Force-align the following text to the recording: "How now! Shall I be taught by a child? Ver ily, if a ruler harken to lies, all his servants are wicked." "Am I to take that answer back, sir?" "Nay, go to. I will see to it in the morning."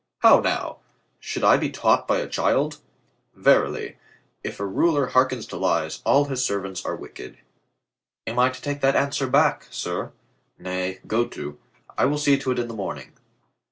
"How 0.21 0.39
now! 0.39 0.79
Shall 1.19 1.45
I 1.45 1.57
be 1.57 1.69
taught 1.69 2.07
by 2.07 2.17
a 2.17 2.27
child? 2.27 2.79
Ver 3.35 3.65
ily, 3.67 3.97
if 4.43 4.59
a 4.59 4.65
ruler 4.65 5.05
harken 5.05 5.41
to 5.41 5.55
lies, 5.55 6.01
all 6.03 6.25
his 6.25 6.43
servants 6.43 6.83
are 6.83 6.95
wicked." 6.95 7.37
"Am 8.25 8.39
I 8.39 8.49
to 8.49 8.59
take 8.63 8.81
that 8.81 8.95
answer 8.95 9.27
back, 9.27 9.67
sir?" 9.69 10.11
"Nay, 10.57 11.01
go 11.05 11.27
to. 11.27 11.59
I 11.99 12.05
will 12.05 12.17
see 12.17 12.35
to 12.39 12.49
it 12.51 12.57
in 12.57 12.67
the 12.67 12.73
morning." 12.73 13.11